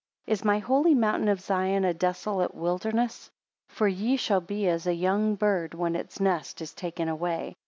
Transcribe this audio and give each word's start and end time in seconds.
4 0.25 0.31
Is 0.33 0.43
my 0.43 0.57
holy 0.57 0.95
mountain 0.95 1.27
of 1.27 1.39
Zion, 1.39 1.85
a 1.85 1.93
desolate 1.93 2.55
wilderness? 2.55 3.29
For 3.69 3.87
ye 3.87 4.17
shall 4.17 4.41
be 4.41 4.67
as 4.67 4.87
a 4.87 4.95
young 4.95 5.35
bird 5.35 5.75
when 5.75 5.95
its 5.95 6.19
nest 6.19 6.59
is 6.59 6.73
taken 6.73 7.07
away. 7.07 7.55